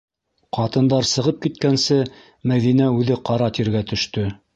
Ҡатындар 0.57 1.07
сығып 1.09 1.37
киткәнсе, 1.43 1.97
Мәҙинә 2.53 2.87
үҙе 3.01 3.19
ҡара 3.29 3.51
тиргә 3.59 3.83
төштө. 3.93 4.25